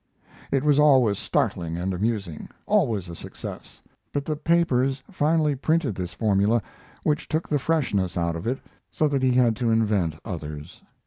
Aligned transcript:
It 0.51 0.63
was 0.63 0.79
always 0.79 1.19
startling 1.19 1.77
and 1.77 1.93
amusing, 1.93 2.49
always 2.65 3.07
a 3.07 3.13
success; 3.13 3.83
but 4.11 4.25
the 4.25 4.35
papers 4.35 5.03
finally 5.11 5.53
printed 5.53 5.93
this 5.93 6.11
formula, 6.15 6.59
which 7.03 7.27
took 7.27 7.47
the 7.47 7.59
freshness 7.59 8.17
out 8.17 8.35
of 8.35 8.47
it, 8.47 8.57
so 8.89 9.07
that 9.07 9.21
he 9.21 9.33
had 9.33 9.55
to 9.57 9.69
invent 9.69 10.15
others. 10.25 10.81